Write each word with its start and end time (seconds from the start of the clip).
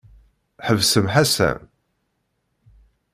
Ḥebsem 0.65 1.07
Ḥasan. 1.13 1.59